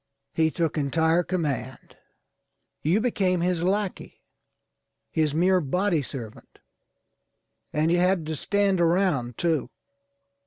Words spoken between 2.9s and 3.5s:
became